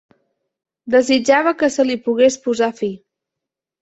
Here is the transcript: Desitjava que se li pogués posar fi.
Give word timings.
Desitjava 0.95 1.53
que 1.59 1.71
se 1.75 1.87
li 1.91 1.99
pogués 2.07 2.39
posar 2.47 2.71
fi. 2.81 2.91